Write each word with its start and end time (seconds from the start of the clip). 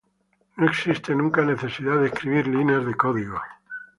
No 0.57 0.65
existe 0.65 1.13
nunca 1.13 1.43
necesidad 1.43 1.97
de 1.99 2.07
escribir 2.07 2.47
líneas 2.47 2.83
de 2.87 2.95
código. 2.95 3.39